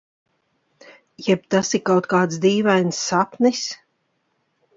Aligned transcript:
Jeb 1.25 1.43
tas 1.55 1.69
ir 1.79 1.83
kaut 1.91 2.07
kāds 2.15 2.41
dīvains 2.47 3.03
sapnis? 3.11 3.63